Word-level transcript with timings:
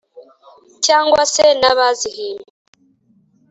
cyangwa 0.85 1.21
se 1.33 1.45
na 1.61 1.71
bazihimbye. 1.77 2.53